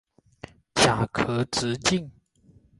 [0.73, 2.11] 甲壳直径。